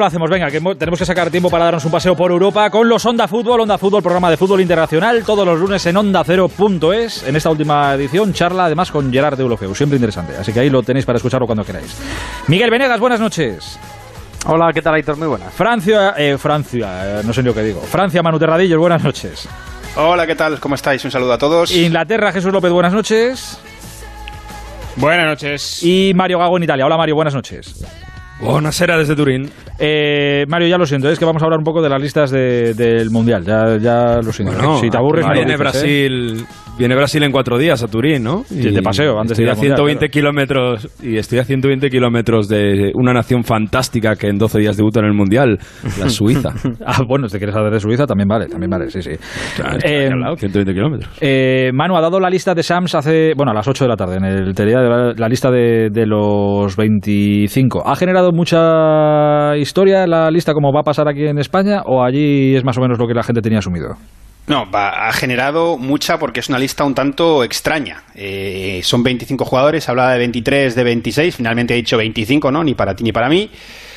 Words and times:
lo 0.00 0.06
hacemos? 0.06 0.30
Venga, 0.30 0.50
que 0.50 0.58
tenemos 0.58 0.98
que 0.98 1.04
sacar 1.04 1.30
tiempo 1.30 1.50
para 1.50 1.66
darnos 1.66 1.84
un 1.84 1.90
paseo 1.90 2.16
por 2.16 2.30
Europa 2.30 2.70
con 2.70 2.88
los 2.88 3.04
Onda 3.04 3.28
Fútbol, 3.28 3.60
Onda 3.60 3.76
Fútbol, 3.76 4.02
programa 4.02 4.30
de 4.30 4.38
fútbol 4.38 4.62
internacional, 4.62 5.22
todos 5.22 5.44
los 5.44 5.60
lunes 5.60 5.84
en 5.84 5.94
OndaCero.es. 5.98 7.24
En 7.24 7.36
esta 7.36 7.50
última 7.50 7.92
edición, 7.92 8.32
charla 8.32 8.64
además 8.64 8.90
con 8.90 9.12
Gerard 9.12 9.36
de 9.36 9.44
Ulofeu, 9.44 9.74
siempre 9.74 9.96
interesante. 9.96 10.34
Así 10.34 10.50
que 10.50 10.60
ahí 10.60 10.70
lo 10.70 10.82
tenéis 10.82 11.04
para 11.04 11.18
escucharlo 11.18 11.44
cuando 11.44 11.62
queráis. 11.62 11.94
Miguel 12.48 12.70
Venegas, 12.70 12.98
buenas 13.00 13.20
noches. 13.20 13.78
Hola, 14.46 14.72
¿qué 14.72 14.80
tal, 14.80 14.94
Aitor? 14.94 15.18
Muy 15.18 15.28
buenas. 15.28 15.52
Francia, 15.52 16.14
eh, 16.16 16.38
Francia, 16.38 17.20
eh, 17.20 17.22
no 17.22 17.34
sé 17.34 17.42
ni 17.42 17.48
lo 17.48 17.54
que 17.54 17.62
digo. 17.62 17.82
Francia, 17.82 18.22
Manu 18.22 18.38
Terradillos, 18.38 18.78
buenas 18.78 19.04
noches. 19.04 19.46
Hola, 19.96 20.26
¿qué 20.26 20.34
tal? 20.34 20.58
¿Cómo 20.58 20.74
estáis? 20.74 21.04
Un 21.04 21.10
saludo 21.10 21.34
a 21.34 21.38
todos. 21.38 21.70
Inglaterra, 21.70 22.32
Jesús 22.32 22.50
López, 22.50 22.72
buenas 22.72 22.94
noches. 22.94 23.60
Buenas 24.96 25.26
noches. 25.26 25.82
Y 25.82 26.12
Mario 26.14 26.38
Gago 26.38 26.56
en 26.56 26.62
Italia. 26.62 26.86
Hola, 26.86 26.96
Mario, 26.96 27.14
buenas 27.14 27.34
noches. 27.34 27.84
Buonasera 28.42 28.98
desde 28.98 29.14
Turín. 29.14 29.48
Eh, 29.78 30.44
Mario, 30.48 30.68
ya 30.68 30.76
lo 30.78 30.84
siento, 30.86 31.08
es 31.08 31.18
que 31.18 31.24
vamos 31.24 31.42
a 31.42 31.46
hablar 31.46 31.58
un 31.58 31.64
poco 31.64 31.80
de 31.80 31.88
las 31.88 32.00
listas 32.02 32.30
de- 32.30 32.74
del 32.74 33.10
Mundial. 33.10 33.44
Ya, 33.44 33.76
ya 33.78 34.20
lo 34.22 34.32
siento. 34.32 34.54
Bueno, 34.54 34.78
si 34.78 34.90
te 34.90 34.96
aburres, 34.96 35.26
lo 35.26 35.32
viene 35.32 35.52
¿eh? 35.54 35.56
Brasil, 35.56 36.44
viene 36.78 36.94
Brasil 36.96 37.22
en 37.22 37.30
cuatro 37.32 37.56
días 37.56 37.82
a 37.82 37.88
Turín, 37.88 38.22
¿no? 38.24 38.42
Sí, 38.44 38.70
de 38.70 38.82
paseo, 38.82 39.18
antes 39.20 39.36
de 39.36 39.44
ir 39.44 39.48
a 39.48 39.52
al 39.52 39.58
Mundial, 39.58 39.76
120 39.76 39.98
claro. 39.98 40.10
kilómetros 40.12 40.88
y 41.02 41.16
estoy 41.16 41.38
a 41.38 41.44
120 41.44 41.88
kilómetros 41.88 42.48
de 42.48 42.90
una 42.94 43.12
nación 43.12 43.44
fantástica 43.44 44.16
que 44.16 44.28
en 44.28 44.38
12 44.38 44.58
días 44.58 44.76
debuta 44.76 45.00
en 45.00 45.06
el 45.06 45.14
mundial, 45.14 45.58
la 46.00 46.08
Suiza. 46.10 46.50
Ah, 46.84 47.02
bueno, 47.06 47.28
si 47.28 47.32
te 47.34 47.38
quieres 47.38 47.54
hablar 47.56 47.72
de 47.72 47.80
Suiza, 47.80 48.06
también 48.06 48.28
vale, 48.28 48.46
también 48.48 48.70
vale, 48.70 48.90
sí, 48.90 49.02
sí. 49.02 49.10
Claro, 49.56 49.78
Eh, 49.84 50.04
aquí 50.06 50.12
al 50.12 50.20
lado, 50.20 50.36
120 50.36 50.74
kilómetros. 50.74 51.10
Eh, 51.20 51.70
Manu 51.72 51.96
ha 51.96 52.00
dado 52.00 52.18
la 52.18 52.28
lista 52.28 52.54
de 52.54 52.62
Sams 52.62 52.94
hace, 52.94 53.32
bueno, 53.36 53.52
a 53.52 53.54
las 53.54 53.66
8 53.68 53.84
de 53.84 53.88
la 53.88 53.96
tarde, 53.96 54.16
en 54.16 54.24
el 54.24 54.54
Telea, 54.54 54.80
la, 54.80 55.12
la 55.16 55.28
lista 55.28 55.50
de, 55.50 55.90
de 55.90 56.06
los 56.06 56.74
25. 56.76 57.86
¿Ha 57.86 57.94
generado 57.96 58.31
mucha 58.32 59.56
historia 59.56 60.06
la 60.06 60.30
lista 60.30 60.52
como 60.54 60.72
va 60.72 60.80
a 60.80 60.84
pasar 60.84 61.08
aquí 61.08 61.26
en 61.26 61.38
España 61.38 61.82
o 61.86 62.02
allí 62.02 62.54
es 62.56 62.64
más 62.64 62.76
o 62.78 62.80
menos 62.80 62.98
lo 62.98 63.06
que 63.06 63.14
la 63.14 63.22
gente 63.22 63.42
tenía 63.42 63.58
asumido? 63.60 63.96
No, 64.48 64.68
va- 64.70 65.08
ha 65.08 65.12
generado 65.12 65.78
mucha 65.78 66.18
porque 66.18 66.40
es 66.40 66.48
una 66.48 66.58
lista 66.58 66.82
un 66.84 66.94
tanto 66.94 67.44
extraña. 67.44 68.02
Eh, 68.16 68.80
son 68.82 69.02
25 69.04 69.44
jugadores, 69.44 69.88
hablaba 69.88 70.12
de 70.12 70.18
23, 70.18 70.74
de 70.74 70.82
26, 70.84 71.36
finalmente 71.36 71.74
ha 71.74 71.76
dicho 71.76 71.96
25, 71.96 72.50
¿no? 72.50 72.64
Ni 72.64 72.74
para 72.74 72.94
ti 72.96 73.04
ni 73.04 73.12
para 73.12 73.28
mí. 73.28 73.48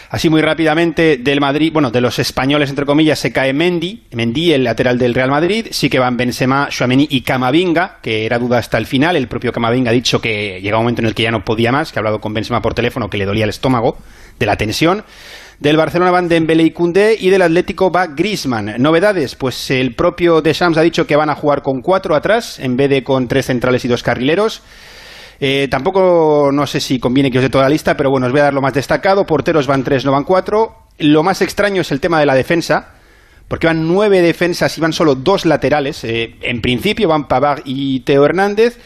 Así 0.09 0.29
muy 0.29 0.41
rápidamente 0.41 1.17
del 1.17 1.41
Madrid, 1.41 1.71
bueno, 1.73 1.91
de 1.91 2.01
los 2.01 2.19
españoles 2.19 2.69
entre 2.69 2.85
comillas 2.85 3.19
se 3.19 3.31
cae 3.31 3.53
Mendy, 3.53 4.03
Mendy 4.11 4.53
el 4.53 4.63
lateral 4.63 4.97
del 4.97 5.13
Real 5.13 5.31
Madrid, 5.31 5.67
sí 5.71 5.89
que 5.89 5.99
van 5.99 6.17
Benzema, 6.17 6.67
Chouameni 6.69 7.07
y 7.09 7.21
Camavinga, 7.21 7.97
que 8.01 8.25
era 8.25 8.39
duda 8.39 8.59
hasta 8.59 8.77
el 8.77 8.85
final, 8.85 9.15
el 9.15 9.27
propio 9.27 9.51
Camavinga 9.51 9.91
ha 9.91 9.93
dicho 9.93 10.21
que 10.21 10.61
llega 10.61 10.77
un 10.77 10.83
momento 10.83 11.01
en 11.01 11.07
el 11.07 11.15
que 11.15 11.23
ya 11.23 11.31
no 11.31 11.43
podía 11.43 11.71
más, 11.71 11.91
que 11.91 11.99
ha 11.99 12.01
hablado 12.01 12.21
con 12.21 12.33
Benzema 12.33 12.61
por 12.61 12.73
teléfono 12.73 13.09
que 13.09 13.17
le 13.17 13.25
dolía 13.25 13.43
el 13.43 13.49
estómago 13.49 13.97
de 14.39 14.45
la 14.45 14.57
tensión. 14.57 15.03
Del 15.59 15.77
Barcelona 15.77 16.11
van 16.11 16.27
Dembélé 16.27 16.63
y 16.63 16.71
Koundé 16.71 17.15
y 17.17 17.29
del 17.29 17.41
Atlético 17.41 17.89
va 17.89 18.07
Griezmann. 18.07 18.75
Novedades, 18.77 19.35
pues 19.35 19.71
el 19.71 19.95
propio 19.95 20.41
Deschamps 20.41 20.77
ha 20.77 20.81
dicho 20.81 21.07
que 21.07 21.15
van 21.15 21.29
a 21.29 21.35
jugar 21.35 21.61
con 21.61 21.81
cuatro 21.81 22.13
atrás 22.13 22.59
en 22.59 22.75
vez 22.75 22.89
de 22.89 23.03
con 23.03 23.29
tres 23.29 23.45
centrales 23.45 23.85
y 23.85 23.87
dos 23.87 24.03
carrileros. 24.03 24.61
Eh, 25.39 25.67
tampoco 25.69 26.49
no 26.53 26.65
sé 26.65 26.79
si 26.79 26.99
conviene 26.99 27.29
que 27.29 27.39
os 27.39 27.43
dé 27.43 27.49
toda 27.49 27.65
la 27.65 27.69
lista, 27.69 27.95
pero 27.95 28.09
bueno, 28.09 28.27
os 28.27 28.31
voy 28.31 28.41
a 28.41 28.45
dar 28.45 28.53
lo 28.53 28.61
más 28.61 28.73
destacado. 28.73 29.25
Porteros 29.25 29.67
van 29.67 29.83
tres, 29.83 30.05
no 30.05 30.11
van 30.11 30.23
cuatro. 30.23 30.83
Lo 30.97 31.23
más 31.23 31.41
extraño 31.41 31.81
es 31.81 31.91
el 31.91 31.99
tema 31.99 32.19
de 32.19 32.25
la 32.25 32.35
defensa, 32.35 32.93
porque 33.47 33.67
van 33.67 33.87
nueve 33.87 34.21
defensas 34.21 34.77
y 34.77 34.81
van 34.81 34.93
solo 34.93 35.15
dos 35.15 35.45
laterales. 35.45 36.03
Eh, 36.03 36.35
en 36.41 36.61
principio 36.61 37.09
van 37.09 37.27
Pavard 37.27 37.61
y 37.65 38.01
Teo 38.01 38.25
Hernández. 38.25 38.79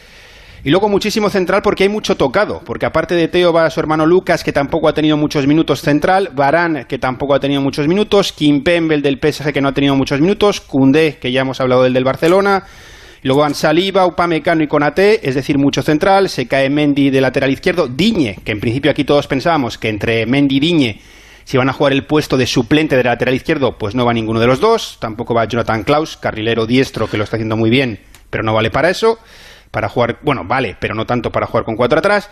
Y 0.63 0.71
luego 0.71 0.89
muchísimo 0.89 1.29
central 1.29 1.61
porque 1.61 1.83
hay 1.83 1.89
mucho 1.89 2.17
tocado, 2.17 2.61
porque 2.65 2.85
aparte 2.85 3.15
de 3.15 3.29
Teo 3.29 3.53
va 3.53 3.69
su 3.69 3.79
hermano 3.79 4.05
Lucas, 4.05 4.43
que 4.43 4.51
tampoco 4.51 4.89
ha 4.89 4.93
tenido 4.93 5.15
muchos 5.15 5.47
minutos 5.47 5.81
central, 5.81 6.31
Barán, 6.35 6.85
que 6.85 6.97
tampoco 6.97 7.33
ha 7.33 7.39
tenido 7.39 7.61
muchos 7.61 7.87
minutos, 7.87 8.33
Kimpembe, 8.33 8.95
el 8.95 9.01
del 9.01 9.19
PSG, 9.19 9.53
que 9.53 9.61
no 9.61 9.69
ha 9.69 9.73
tenido 9.73 9.95
muchos 9.95 10.19
minutos, 10.19 10.59
Koundé, 10.59 11.17
que 11.17 11.31
ya 11.31 11.41
hemos 11.41 11.61
hablado 11.61 11.83
del 11.83 11.93
del 11.93 12.03
Barcelona, 12.03 12.65
luego 13.23 13.41
van 13.41 13.55
Saliba, 13.55 14.05
Upamecano 14.05 14.63
y 14.63 14.67
Konaté, 14.67 15.27
es 15.27 15.35
decir, 15.35 15.57
mucho 15.57 15.81
central, 15.81 16.29
se 16.29 16.47
cae 16.47 16.69
Mendy 16.69 17.09
de 17.09 17.21
lateral 17.21 17.51
izquierdo, 17.51 17.87
Diñe, 17.87 18.37
que 18.43 18.51
en 18.51 18.59
principio 18.59 18.91
aquí 18.91 19.03
todos 19.03 19.27
pensábamos 19.27 19.77
que 19.77 19.89
entre 19.89 20.25
Mendy 20.25 20.57
y 20.57 20.59
Diñe 20.59 21.01
si 21.45 21.57
van 21.57 21.67
a 21.67 21.73
jugar 21.73 21.93
el 21.93 22.05
puesto 22.05 22.37
de 22.37 22.45
suplente 22.45 22.95
de 22.95 23.03
lateral 23.03 23.33
izquierdo, 23.33 23.75
pues 23.75 23.95
no 23.95 24.05
va 24.05 24.13
ninguno 24.13 24.39
de 24.39 24.45
los 24.45 24.59
dos. 24.59 24.97
Tampoco 25.01 25.33
va 25.33 25.45
Jonathan 25.45 25.83
Klaus, 25.83 26.15
carrilero 26.15 26.67
diestro, 26.67 27.07
que 27.09 27.17
lo 27.17 27.23
está 27.23 27.37
haciendo 27.37 27.57
muy 27.57 27.71
bien, 27.71 27.99
pero 28.29 28.43
no 28.43 28.53
vale 28.53 28.69
para 28.69 28.91
eso. 28.91 29.17
Para 29.71 29.89
jugar, 29.89 30.19
bueno, 30.21 30.43
vale, 30.45 30.77
pero 30.79 30.93
no 30.93 31.07
tanto 31.07 31.31
para 31.31 31.47
jugar 31.47 31.63
con 31.65 31.75
cuatro 31.75 31.97
atrás. 31.97 32.29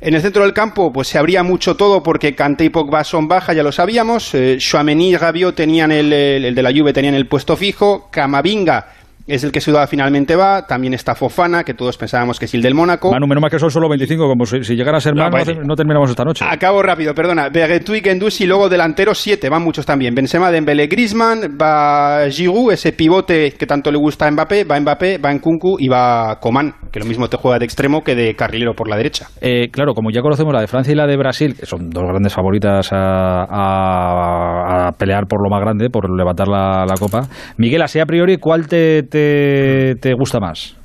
En 0.00 0.14
el 0.14 0.22
centro 0.22 0.44
del 0.44 0.54
campo, 0.54 0.90
pues 0.94 1.08
se 1.08 1.18
abría 1.18 1.42
mucho 1.42 1.76
todo 1.76 2.02
porque 2.02 2.34
Kanté 2.34 2.64
y 2.64 2.70
Pogba 2.70 3.04
son 3.04 3.28
baja, 3.28 3.52
ya 3.52 3.62
lo 3.62 3.70
sabíamos. 3.70 4.34
Eh, 4.34 4.56
y 4.58 5.16
Rabiot 5.16 5.54
tenían 5.54 5.92
el, 5.92 6.10
el- 6.10 6.46
el 6.46 6.54
de 6.54 6.62
la 6.62 6.72
Juve 6.72 6.94
tenían 6.94 7.14
el 7.14 7.26
puesto 7.26 7.58
fijo. 7.58 8.08
Camavinga 8.10 8.94
es 9.26 9.42
el 9.44 9.52
que 9.52 9.60
Ciudad 9.60 9.88
finalmente 9.88 10.36
va. 10.36 10.66
También 10.66 10.94
está 10.94 11.14
Fofana, 11.14 11.64
que 11.64 11.74
todos 11.74 11.96
pensábamos 11.96 12.38
que 12.38 12.44
es 12.44 12.54
el 12.54 12.62
del 12.62 12.74
Mónaco. 12.74 13.10
Manu, 13.10 13.26
menos 13.26 13.40
mal 13.42 13.50
que 13.50 13.58
son 13.58 13.70
solo 13.70 13.88
25, 13.88 14.26
como 14.28 14.44
si, 14.46 14.62
si 14.64 14.74
llegara 14.76 14.98
a 14.98 15.00
ser 15.00 15.14
No, 15.14 15.28
más, 15.30 15.46
no, 15.48 15.54
pues- 15.66 15.76
terminamos 15.76 16.10
esta 16.10 16.24
noche. 16.24 16.44
Acabo 16.48 16.82
rápido, 16.82 17.14
perdona. 17.14 17.48
Guendouzi, 17.50 18.44
y 18.44 18.46
luego 18.46 18.68
delanteros 18.68 19.18
7, 19.18 19.48
van 19.48 19.62
muchos 19.62 19.86
también. 19.86 20.14
Benzema, 20.14 20.50
Dembélé, 20.50 20.86
Griezmann, 20.86 21.56
va 21.60 22.28
Giroud, 22.30 22.72
ese 22.72 22.92
pivote 22.92 23.52
que 23.52 23.66
tanto 23.66 23.90
le 23.90 23.98
gusta 23.98 24.26
a 24.26 24.30
Mbappé, 24.30 24.64
va 24.64 24.78
Mbappé, 24.80 25.18
va 25.18 25.32
Nkunku 25.32 25.76
y 25.78 25.88
va 25.88 26.38
Coman, 26.40 26.74
que 26.92 26.98
lo 27.00 27.06
mismo 27.06 27.28
te 27.28 27.36
juega 27.36 27.58
de 27.58 27.64
extremo 27.64 28.02
que 28.02 28.14
de 28.14 28.34
carrilero 28.36 28.74
por 28.74 28.88
la 28.88 28.96
derecha. 28.96 29.28
Eh, 29.40 29.68
claro, 29.70 29.94
como 29.94 30.10
ya 30.10 30.20
conocemos 30.22 30.52
la 30.52 30.60
de 30.60 30.66
Francia 30.66 30.92
y 30.92 30.96
la 30.96 31.06
de 31.06 31.16
Brasil, 31.16 31.54
que 31.58 31.66
son 31.66 31.90
dos 31.90 32.04
grandes 32.04 32.32
favoritas 32.34 32.92
a, 32.92 33.44
a- 33.44 34.88
a 34.88 34.92
pelear 34.92 35.26
por 35.26 35.42
lo 35.42 35.48
más 35.50 35.60
grande, 35.60 35.88
por 35.90 36.10
levantar 36.10 36.48
la, 36.48 36.84
la 36.86 36.94
copa. 36.98 37.22
Miguel, 37.56 37.82
así 37.82 38.00
a 38.00 38.06
priori, 38.06 38.36
¿cuál 38.38 38.66
te, 38.68 39.02
te, 39.18 39.94
te 40.00 40.12
gusta 40.14 40.40
más? 40.40 40.76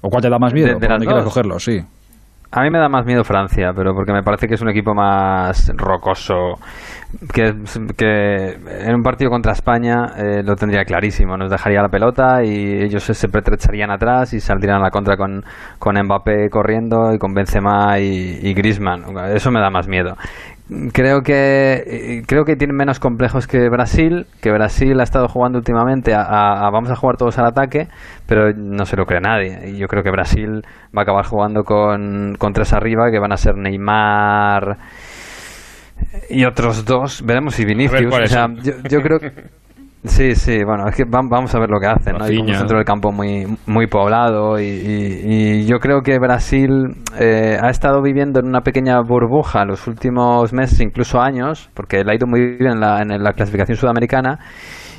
¿O 0.00 0.08
cuál 0.10 0.22
te 0.22 0.28
da 0.30 0.38
más 0.38 0.52
miedo? 0.52 0.66
De- 0.68 0.74
de 0.74 0.80
Por 0.80 0.88
las 0.88 0.90
donde 0.98 1.06
quieras 1.06 1.24
dos. 1.24 1.32
cogerlo, 1.34 1.58
sí. 1.58 1.78
A 2.50 2.62
mí 2.62 2.70
me 2.70 2.78
da 2.78 2.88
más 2.88 3.04
miedo 3.04 3.24
Francia, 3.24 3.72
pero 3.76 3.92
porque 3.94 4.10
me 4.12 4.22
parece 4.22 4.48
que 4.48 4.54
es 4.54 4.62
un 4.62 4.70
equipo 4.70 4.94
más 4.94 5.70
rocoso. 5.76 6.54
Que, 7.32 7.54
que 7.96 8.58
en 8.86 8.94
un 8.94 9.02
partido 9.02 9.30
contra 9.30 9.52
España 9.52 10.06
eh, 10.16 10.42
lo 10.42 10.56
tendría 10.56 10.84
clarísimo. 10.84 11.36
Nos 11.36 11.50
dejaría 11.50 11.82
la 11.82 11.88
pelota 11.88 12.42
y 12.42 12.82
ellos 12.82 13.02
se, 13.02 13.12
se 13.12 13.28
pretrecharían 13.28 13.90
atrás 13.90 14.32
y 14.32 14.40
saldrían 14.40 14.76
a 14.76 14.80
la 14.84 14.90
contra 14.90 15.16
con, 15.18 15.44
con 15.78 15.96
Mbappé 16.02 16.48
corriendo 16.50 17.12
y 17.14 17.18
con 17.18 17.34
Benzema 17.34 17.98
y, 17.98 18.38
y 18.42 18.54
Griezmann. 18.54 19.04
Eso 19.34 19.50
me 19.50 19.60
da 19.60 19.68
más 19.68 19.86
miedo. 19.86 20.16
Creo 20.92 21.22
que 21.22 21.82
eh, 21.86 22.22
creo 22.26 22.44
que 22.44 22.54
tienen 22.54 22.76
menos 22.76 23.00
complejos 23.00 23.46
que 23.46 23.70
Brasil, 23.70 24.26
que 24.42 24.50
Brasil 24.52 25.00
ha 25.00 25.02
estado 25.02 25.26
jugando 25.26 25.58
últimamente 25.58 26.12
a, 26.12 26.20
a- 26.20 26.66
a 26.66 26.70
vamos 26.70 26.90
a 26.90 26.96
jugar 26.96 27.16
todos 27.16 27.38
al 27.38 27.46
ataque, 27.46 27.88
pero 28.26 28.52
no 28.54 28.84
se 28.84 28.96
lo 28.96 29.06
cree 29.06 29.20
nadie. 29.20 29.70
Y 29.70 29.78
yo 29.78 29.86
creo 29.88 30.02
que 30.02 30.10
Brasil 30.10 30.62
va 30.96 31.00
a 31.00 31.02
acabar 31.04 31.24
jugando 31.24 31.62
con, 31.64 32.34
con 32.38 32.52
tres 32.52 32.74
arriba, 32.74 33.10
que 33.10 33.18
van 33.18 33.32
a 33.32 33.36
ser 33.38 33.56
Neymar 33.56 34.76
y 36.28 36.44
otros 36.44 36.84
dos. 36.84 37.22
Veremos 37.24 37.54
si 37.54 37.64
Vinicius. 37.64 38.14
O 38.14 38.26
sea, 38.26 38.46
yo, 38.62 38.72
yo 38.90 39.00
creo 39.00 39.18
que 39.20 39.32
Sí, 40.04 40.36
sí, 40.36 40.62
bueno, 40.62 40.86
es 40.88 40.94
que 40.94 41.04
vam- 41.04 41.28
vamos 41.28 41.52
a 41.56 41.58
ver 41.58 41.70
lo 41.70 41.80
que 41.80 41.86
hacen, 41.88 42.18
¿no? 42.18 42.24
Hay 42.24 42.38
un 42.38 42.54
centro 42.54 42.76
del 42.76 42.86
campo 42.86 43.10
muy, 43.10 43.46
muy 43.66 43.88
poblado 43.88 44.58
y, 44.60 44.64
y- 44.64 45.22
y 45.62 45.66
yo 45.66 45.80
creo 45.80 46.02
que 46.02 46.18
Brasil 46.20 46.70
eh, 47.18 47.58
ha 47.60 47.68
estado 47.68 48.00
viviendo 48.00 48.38
en 48.38 48.46
una 48.46 48.60
pequeña 48.60 49.00
burbuja 49.00 49.64
los 49.64 49.88
últimos 49.88 50.52
meses, 50.52 50.80
incluso 50.80 51.20
años, 51.20 51.68
porque 51.74 52.04
le 52.04 52.12
ha 52.12 52.14
ido 52.14 52.28
muy 52.28 52.56
bien 52.58 52.72
en 52.74 52.80
la, 52.80 53.02
en 53.02 53.08
la 53.22 53.32
clasificación 53.32 53.76
sudamericana 53.76 54.38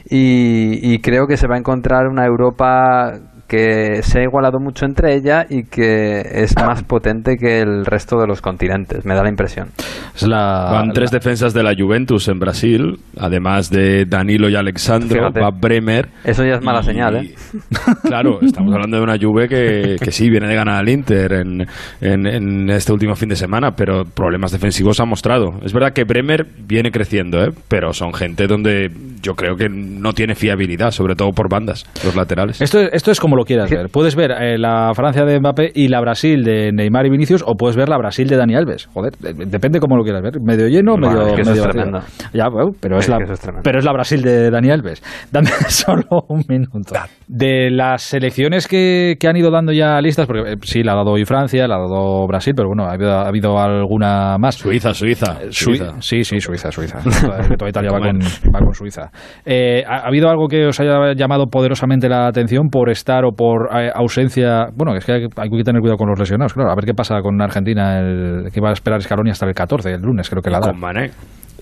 y, 0.10 0.94
y 0.94 1.00
creo 1.00 1.28
que 1.28 1.38
se 1.38 1.48
va 1.48 1.56
a 1.56 1.60
encontrar 1.60 2.08
una 2.08 2.26
Europa 2.26 3.14
que 3.50 4.02
se 4.04 4.20
ha 4.20 4.24
igualado 4.24 4.60
mucho 4.60 4.86
entre 4.86 5.16
ella 5.16 5.46
y 5.50 5.64
que 5.64 6.22
es 6.22 6.56
más 6.56 6.84
potente 6.84 7.36
que 7.36 7.60
el 7.62 7.84
resto 7.86 8.18
de 8.20 8.28
los 8.28 8.42
continentes, 8.42 9.06
me 9.06 9.16
da 9.16 9.24
la 9.24 9.30
impresión. 9.30 9.70
Es 10.16 10.28
la, 10.28 10.70
Van 10.72 10.92
tres 10.94 11.12
la- 11.12 11.18
defensas 11.18 11.54
de 11.54 11.64
la 11.64 11.74
Juventus 11.78 12.28
en 12.28 12.40
Brasil, 12.40 13.00
además 13.18 13.70
de 13.72 14.06
Danilo 14.06 14.48
y 14.50 14.56
Alexandro, 14.56 15.18
Fíjate. 15.20 15.42
va 15.42 15.50
Bremer. 15.50 16.10
Eso 16.24 16.46
ya 16.46 16.54
es 16.56 16.62
mala 16.64 16.82
Y- 16.82 16.86
señal, 16.86 17.16
¿eh? 17.18 17.34
Claro, 18.04 18.40
estamos 18.42 18.72
hablando 18.74 18.98
de 18.98 19.04
una 19.04 19.18
Juve 19.20 19.48
que, 19.48 19.96
que 20.00 20.12
sí, 20.12 20.30
viene 20.30 20.48
de 20.48 20.56
ganar 20.56 20.76
al 20.78 20.88
Inter 20.90 21.34
en, 21.34 21.66
en- 22.02 22.28
en 22.28 22.70
este 22.70 22.94
último 22.94 23.16
fin 23.16 23.30
de 23.30 23.36
semana, 23.36 23.72
pero 23.72 24.04
problemas 24.06 24.52
defensivos 24.52 25.00
ha 25.00 25.06
mostrado. 25.06 25.60
Es 25.64 25.74
verdad 25.74 25.92
que 25.94 26.04
Bremer 26.04 26.46
viene 26.68 26.92
creciendo, 26.92 27.44
¿eh? 27.44 27.50
pero 27.68 27.94
son 27.94 28.14
gente 28.14 28.46
donde 28.48 28.90
yo 29.22 29.34
creo 29.34 29.56
que 29.56 29.68
no 29.70 30.14
tiene 30.14 30.36
fiabilidad, 30.36 30.92
sobre 30.92 31.16
todo 31.16 31.32
por 31.32 31.50
bandas, 31.50 31.86
los 32.06 32.16
laterales. 32.16 32.62
Esto, 32.62 32.80
esto 32.92 33.12
es 33.12 33.20
como 33.20 33.39
lo 33.40 33.46
quieras 33.46 33.70
ver. 33.72 33.88
Puedes 33.90 34.16
ver 34.16 34.32
eh, 34.32 34.58
la 34.58 34.92
Francia 34.94 35.26
de 35.26 35.40
Mbappé 35.40 35.72
y 35.74 35.88
la 35.88 36.00
Brasil 36.02 36.44
de 36.44 36.72
Neymar 36.72 37.06
y 37.06 37.10
Vinicius, 37.10 37.44
o 37.46 37.56
puedes 37.56 37.76
ver 37.76 37.90
la 37.90 37.98
Brasil 37.98 38.28
de 38.28 38.38
Dani 38.38 38.56
Alves. 38.56 38.88
Joder, 38.94 39.14
de- 39.18 39.46
depende 39.46 39.80
cómo 39.80 39.98
lo 39.98 40.04
quieras 40.04 40.22
ver. 40.22 40.40
Medio 40.42 40.68
lleno, 40.68 40.94
Bueno, 40.98 41.10
medio, 41.10 41.28
es 41.28 41.34
que 41.34 41.44
medio 41.50 41.70
es. 41.70 42.32
Ya, 42.34 42.50
bueno, 42.50 42.72
pero 42.80 42.98
es, 42.98 43.06
Es 43.06 43.10
la, 43.10 43.18
que 43.18 43.24
eso 43.24 43.34
es 43.34 43.40
tremendo. 43.40 43.62
pero 43.64 43.80
es 43.80 43.86
la 43.86 43.94
Brasil 43.94 44.22
de 44.22 44.52
Dani 44.52 44.70
Alves. 44.70 45.02
Dame 45.32 45.48
solo 45.68 46.04
un 46.28 46.44
minuto. 46.48 46.94
De 47.28 47.70
las 47.72 48.02
selecciones 48.04 48.68
que, 48.68 49.16
que 49.20 49.28
han 49.28 49.38
ido 49.38 49.52
dando 49.52 49.72
ya 49.72 50.00
listas, 50.02 50.28
porque 50.28 50.54
eh, 50.54 50.56
sí, 50.64 50.84
la 50.84 50.94
ha 50.94 50.96
dado 50.96 51.12
hoy 51.12 51.26
Francia, 51.26 51.68
la 51.68 51.76
ha 51.76 51.80
dado 51.80 52.28
Brasil, 52.28 52.54
pero 52.56 52.68
bueno, 52.70 52.84
ha 52.86 52.94
habido, 52.94 53.12
ha 53.12 53.28
habido 53.28 53.58
alguna 53.60 54.38
más. 54.38 54.56
Suiza, 54.56 54.94
Suiza. 54.94 55.38
Sui- 55.50 55.78
Suiza. 55.78 55.94
Sí, 56.02 56.24
sí, 56.24 56.40
Suiza, 56.40 56.72
Suiza. 56.72 57.00
Que 57.50 57.56
toda 57.56 57.70
Italia 57.70 57.92
va 57.92 58.00
con, 58.00 58.20
va 58.20 58.60
con 58.60 58.74
Suiza. 58.74 59.10
Eh, 59.46 59.84
¿ha, 59.88 60.00
ha 60.00 60.08
habido 60.08 60.30
algo 60.30 60.48
que 60.48 60.66
os 60.68 60.80
haya 60.80 61.14
llamado 61.14 61.48
poderosamente 61.48 62.10
la 62.10 62.28
atención 62.28 62.70
por 62.70 62.90
estar 62.90 63.24
o 63.30 63.36
por 63.36 63.70
eh, 63.76 63.90
ausencia? 63.94 64.68
Bueno, 64.76 64.96
es 64.96 65.06
que 65.06 65.12
hay, 65.14 65.28
hay 65.38 65.50
que 65.50 65.64
tener 65.64 65.82
cuidado 65.82 65.98
con 65.98 66.10
los 66.10 66.20
lesionados, 66.20 66.54
claro. 66.54 66.72
A 66.72 66.76
ver 66.76 66.86
qué 66.86 66.94
pasa 66.94 67.22
con 67.22 67.42
Argentina, 67.42 68.00
el, 68.00 68.50
que 68.54 68.62
va 68.62 68.70
a 68.70 68.74
esperar 68.74 69.02
Scaloni 69.02 69.30
hasta 69.32 69.46
el 69.46 69.54
14, 69.54 69.92
el 69.94 70.02
lunes, 70.02 70.30
creo 70.30 70.42
que 70.42 70.50
la 70.50 70.60
da. 70.60 70.72
Con 70.72 70.80
Mané. 70.80 71.12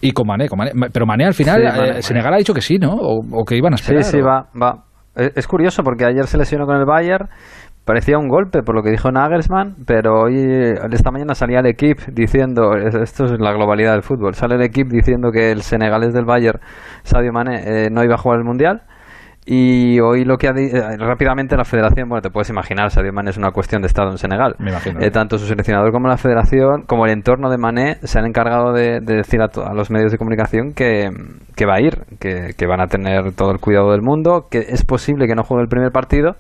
Y 0.02 0.12
con 0.12 0.28
Mané, 0.28 0.48
con 0.48 0.58
Mané. 0.60 0.72
Ma- 0.76 0.88
Pero 0.92 1.06
Mané 1.06 1.26
al 1.26 1.34
final, 1.34 1.62
Sí, 1.62 1.68
eh, 1.68 1.72
Mané. 1.88 2.02
Senegal 2.02 2.34
ha 2.34 2.38
dicho 2.38 2.54
que 2.54 2.62
sí, 2.62 2.78
¿no? 2.78 2.94
O, 2.94 3.20
o 3.42 3.46
que 3.46 3.56
iban 3.58 3.74
a 3.74 3.78
Sí, 3.78 3.84
esperar. 3.84 4.04
sí, 4.04 4.20
o- 4.20 4.26
va, 4.26 4.48
va. 4.62 4.84
Es, 5.16 5.48
curioso 5.48 5.82
porque 5.84 6.06
ayer 6.06 6.26
se 6.28 6.38
lesionó 6.38 6.66
con 6.68 6.76
el 6.78 6.86
Bayern. 6.86 7.28
Parecía 7.86 8.18
un 8.20 8.28
golpe 8.28 8.64
por 8.64 8.76
lo 8.76 8.84
que 8.84 8.92
dijo 8.92 9.10
Nagelsmann, 9.12 9.78
pero 9.88 10.24
hoy, 10.24 10.36
esta 10.92 11.10
mañana 11.10 11.34
salía 11.34 11.60
el 11.62 11.68
equipo 11.68 12.04
diciendo, 12.12 12.76
es- 12.76 12.94
esto 12.96 13.26
es 13.26 13.40
la 13.40 13.54
globalidad 13.54 13.94
del 13.94 14.04
fútbol, 14.04 14.36
sale 14.36 14.56
el 14.56 14.62
equipo 14.62 14.90
diciendo 14.92 15.32
que 15.32 15.52
el 15.52 15.62
senegalés 15.62 16.14
del 16.14 16.26
Bayern, 16.26 16.60
Sadio 17.04 17.32
Mané, 17.32 17.86
eh, 17.86 17.90
no 17.90 18.04
iba 18.04 18.16
a 18.16 18.18
jugar 18.18 18.40
el 18.40 18.46
Mundial. 18.46 18.82
Y 19.50 19.98
hoy 20.02 20.26
lo 20.26 20.38
que 20.38 20.50
ha 20.50 20.52
di- 20.52 20.66
eh, 20.74 20.98
rápidamente 20.98 21.56
la 21.56 21.64
federación, 21.64 22.10
bueno, 22.10 22.22
te 22.22 22.30
puedes 22.30 22.50
imaginar, 22.50 22.92
Sadio 22.92 23.14
Mané 23.14 23.30
es 23.30 23.38
una 23.38 23.52
cuestión 23.52 23.82
de 23.82 23.88
Estado 23.88 24.12
en 24.12 24.18
Senegal. 24.18 24.56
Me 24.60 24.72
imagino. 24.72 25.00
Eh, 25.00 25.10
tanto 25.10 25.38
su 25.38 25.46
seleccionador 25.48 25.94
como 25.94 26.10
la 26.10 26.18
federación, 26.18 26.82
como 26.86 27.06
el 27.06 27.14
entorno 27.14 27.50
de 27.50 27.58
Mané, 27.58 27.96
se 28.04 28.20
han 28.20 28.26
encargado 28.26 28.74
de, 28.74 29.00
de 29.00 29.16
decir 29.16 29.42
a, 29.42 29.48
to- 29.48 29.66
a 29.66 29.74
los 29.74 29.90
medios 29.90 30.12
de 30.12 30.18
comunicación 30.18 30.74
que, 30.74 31.10
que 31.56 31.66
va 31.66 31.76
a 31.76 31.80
ir, 31.82 32.04
que, 32.20 32.56
que 32.58 32.68
van 32.68 32.82
a 32.82 32.88
tener 32.88 33.32
todo 33.36 33.52
el 33.52 33.60
cuidado 33.60 33.92
del 33.94 34.02
mundo, 34.02 34.48
que 34.52 34.58
es 34.68 34.84
posible 34.84 35.28
que 35.28 35.36
no 35.36 35.44
juegue 35.44 35.64
el 35.64 35.70
primer 35.70 35.94
partido, 35.94 36.36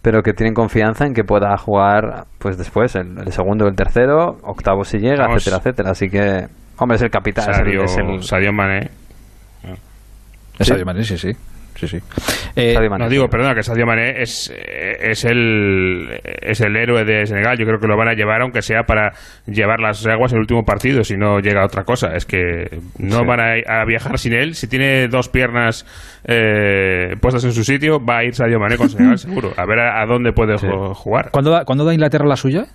pero 0.00 0.22
que 0.22 0.32
tienen 0.32 0.54
confianza 0.54 1.04
en 1.04 1.12
que 1.12 1.24
pueda 1.24 1.54
jugar 1.58 2.24
pues 2.38 2.56
después, 2.56 2.94
el, 2.94 3.18
el 3.18 3.32
segundo 3.32 3.66
o 3.66 3.68
el 3.68 3.76
tercero, 3.76 4.38
octavo 4.44 4.82
si 4.84 4.96
llega, 4.96 5.26
Vamos. 5.26 5.46
etcétera, 5.46 5.58
etcétera. 5.58 5.90
Así 5.90 6.08
que, 6.08 6.46
hombre, 6.78 6.96
es 6.96 7.02
el 7.02 7.10
capitán. 7.10 7.50
es 7.50 7.58
el- 7.58 7.64
Sadio, 7.66 7.84
es 7.84 7.96
el- 7.98 8.22
Sadio 8.22 8.52
Mané. 8.54 8.88
Es 10.58 10.68
Sadio 10.68 10.86
Mané, 10.86 11.04
sí, 11.04 11.18
sí. 11.18 11.32
Sí, 11.76 11.86
sí. 11.88 11.98
Eh, 12.56 12.74
Sadio 12.74 12.90
Mané. 12.90 13.04
No 13.04 13.10
digo, 13.10 13.28
perdona, 13.28 13.54
que 13.54 13.62
Sadio 13.62 13.86
Mané 13.86 14.22
es, 14.22 14.52
eh, 14.54 14.96
es, 15.10 15.24
el, 15.24 16.20
es 16.42 16.60
el 16.60 16.76
héroe 16.76 17.04
de 17.04 17.26
Senegal. 17.26 17.56
Yo 17.58 17.66
creo 17.66 17.78
que 17.78 17.86
lo 17.86 17.96
van 17.96 18.08
a 18.08 18.14
llevar, 18.14 18.40
aunque 18.42 18.62
sea 18.62 18.84
para 18.84 19.12
llevar 19.46 19.80
las 19.80 20.04
aguas 20.06 20.32
en 20.32 20.36
el 20.36 20.40
último 20.40 20.64
partido, 20.64 21.04
si 21.04 21.16
no 21.16 21.40
llega 21.40 21.64
otra 21.64 21.84
cosa. 21.84 22.16
Es 22.16 22.26
que 22.26 22.80
no 22.98 23.24
van 23.24 23.40
a, 23.40 23.80
a 23.80 23.84
viajar 23.84 24.18
sin 24.18 24.32
él. 24.32 24.54
Si 24.54 24.66
tiene 24.68 25.08
dos 25.08 25.28
piernas 25.28 25.84
eh, 26.24 27.16
puestas 27.20 27.44
en 27.44 27.52
su 27.52 27.64
sitio, 27.64 28.04
va 28.04 28.18
a 28.18 28.24
ir 28.24 28.34
Sadio 28.34 28.58
Mané 28.58 28.76
con 28.76 28.88
Senegal 28.88 29.18
seguro. 29.18 29.52
A 29.56 29.64
ver 29.66 29.78
a, 29.80 30.00
a 30.02 30.06
dónde 30.06 30.32
puede 30.32 30.54
ju- 30.56 30.94
jugar. 30.94 31.30
¿cuándo, 31.30 31.50
da, 31.50 31.64
¿Cuándo 31.64 31.84
da 31.84 31.92
Inglaterra 31.94 32.26
la 32.26 32.36
suya? 32.36 32.66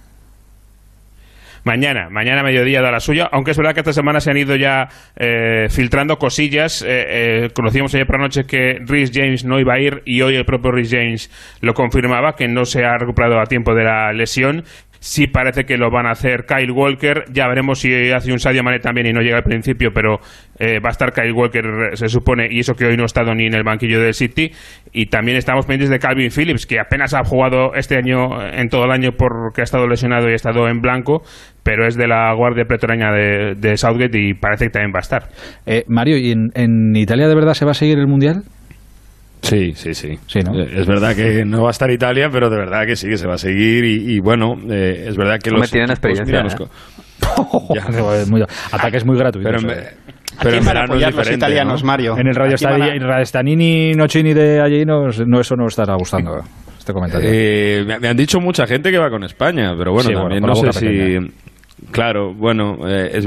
Mañana, 1.63 2.09
mañana 2.09 2.41
mediodía 2.41 2.81
da 2.81 2.89
la 2.89 2.99
suya, 2.99 3.29
aunque 3.31 3.51
es 3.51 3.57
verdad 3.57 3.73
que 3.75 3.81
esta 3.81 3.93
semana 3.93 4.19
se 4.19 4.31
han 4.31 4.37
ido 4.37 4.55
ya 4.55 4.87
eh, 5.15 5.67
filtrando 5.69 6.17
cosillas. 6.17 6.81
Eh, 6.81 6.87
eh, 6.89 7.49
conocíamos 7.53 7.93
ayer 7.93 8.07
por 8.07 8.17
la 8.17 8.23
noche 8.23 8.45
que 8.45 8.79
Rhys 8.83 9.11
James 9.13 9.45
no 9.45 9.59
iba 9.59 9.75
a 9.75 9.79
ir 9.79 10.01
y 10.05 10.21
hoy 10.23 10.35
el 10.35 10.45
propio 10.45 10.71
Rhys 10.71 10.89
James 10.89 11.57
lo 11.61 11.75
confirmaba, 11.75 12.33
que 12.35 12.47
no 12.47 12.65
se 12.65 12.83
ha 12.83 12.97
recuperado 12.97 13.39
a 13.39 13.45
tiempo 13.45 13.75
de 13.75 13.83
la 13.83 14.11
lesión. 14.11 14.63
Sí 15.03 15.25
parece 15.25 15.63
que 15.63 15.77
lo 15.77 15.89
van 15.89 16.05
a 16.05 16.11
hacer 16.11 16.45
Kyle 16.45 16.69
Walker. 16.69 17.25
Ya 17.33 17.47
veremos 17.47 17.79
si 17.79 18.11
hace 18.11 18.31
un 18.31 18.37
Sadio 18.37 18.61
Mané 18.61 18.77
también 18.77 19.07
y 19.07 19.11
no 19.11 19.21
llega 19.21 19.37
al 19.37 19.43
principio, 19.43 19.89
pero 19.91 20.19
eh, 20.59 20.79
va 20.79 20.89
a 20.89 20.91
estar 20.91 21.11
Kyle 21.11 21.31
Walker, 21.31 21.63
se 21.95 22.07
supone, 22.07 22.47
y 22.51 22.59
eso 22.59 22.75
que 22.75 22.85
hoy 22.85 22.95
no 22.95 23.01
ha 23.01 23.07
estado 23.07 23.33
ni 23.33 23.47
en 23.47 23.55
el 23.55 23.63
banquillo 23.63 23.99
del 23.99 24.13
City. 24.13 24.51
Y 24.93 25.07
también 25.07 25.37
estamos 25.37 25.65
pendientes 25.65 25.89
de 25.89 25.97
Calvin 25.97 26.29
Phillips, 26.29 26.67
que 26.67 26.79
apenas 26.79 27.15
ha 27.15 27.23
jugado 27.23 27.73
este 27.73 27.97
año 27.97 28.43
en 28.43 28.69
todo 28.69 28.85
el 28.85 28.91
año 28.91 29.13
porque 29.17 29.61
ha 29.61 29.63
estado 29.63 29.87
lesionado 29.87 30.29
y 30.29 30.33
ha 30.33 30.35
estado 30.35 30.67
en 30.67 30.81
blanco, 30.81 31.23
pero 31.63 31.87
es 31.87 31.97
de 31.97 32.07
la 32.07 32.31
guardia 32.35 32.65
pretoriana 32.65 33.11
de, 33.11 33.77
Southgate 33.77 34.19
y 34.19 34.35
parece 34.35 34.65
que 34.65 34.69
también 34.69 34.93
va 34.93 34.99
a 34.99 35.01
estar. 35.01 35.29
Eh, 35.65 35.83
Mario, 35.87 36.17
¿y 36.17 36.31
en 36.31 36.95
Italia 36.95 37.27
de 37.27 37.33
verdad 37.33 37.55
se 37.55 37.65
va 37.65 37.71
a 37.71 37.73
seguir 37.73 37.97
el 37.97 38.05
Mundial? 38.05 38.43
Sí, 39.41 39.73
sí, 39.75 39.93
sí. 39.93 40.17
Sí, 40.27 40.39
¿no? 40.39 40.53
Eh, 40.59 40.69
Es 40.75 40.85
verdad 40.87 41.15
que 41.15 41.43
no 41.45 41.63
va 41.63 41.69
a 41.69 41.71
estar 41.71 41.89
Italia, 41.91 42.29
pero 42.31 42.49
de 42.49 42.57
verdad 42.57 42.85
que 42.85 42.95
sí, 42.95 43.07
que 43.07 43.17
se 43.17 43.27
va 43.27 43.33
a 43.35 43.37
seguir. 43.37 43.83
Y, 43.85 44.15
y 44.15 44.19
bueno, 44.19 44.55
eh, 44.69 45.05
es 45.07 45.17
verdad 45.17 45.39
que 45.43 45.49
los. 45.51 45.69
tienen 45.71 45.89
equipos, 45.91 46.19
experiencia, 46.19 46.25
mira, 46.25 46.41
¿eh? 46.41 46.69
los 48.39 48.47
ataques 48.71 49.05
muy 49.05 49.17
gratuitos. 49.17 49.51
Pero, 49.51 49.59
en, 49.73 49.79
eh. 49.79 49.81
ve- 49.83 50.13
pero 50.41 50.55
en 50.55 50.63
¿Quién 50.63 50.65
van 50.65 50.77
a 50.77 50.79
verano 50.81 50.83
es 50.85 50.89
apoyar 50.91 51.13
los 51.13 51.31
italianos, 51.31 51.81
¿no? 51.83 51.87
Mario? 51.87 52.17
En 52.17 52.27
el 52.27 52.35
Radio, 52.35 52.55
¿A 53.13 53.25
Stanini 53.25 53.91
Nocini 53.93 54.33
de 54.33 54.61
allí, 54.61 54.85
no, 54.85 55.07
no, 55.25 55.39
eso 55.41 55.55
no 55.55 55.67
estará 55.67 55.95
gustando, 55.95 56.39
este 56.77 56.93
comentario. 56.93 57.29
Eh, 57.31 57.83
me, 57.85 57.99
me 57.99 58.07
han 58.09 58.17
dicho 58.17 58.39
mucha 58.39 58.65
gente 58.65 58.91
que 58.91 58.97
va 58.97 59.09
con 59.09 59.23
España, 59.23 59.73
pero 59.77 59.91
bueno, 59.91 60.09
Sí, 60.09 60.15
también 60.15 60.43
no 60.43 60.55
sé 60.55 60.71
si. 60.73 61.17
Claro, 61.89 62.33
bueno, 62.33 62.77
eh, 62.87 63.09
es- 63.15 63.25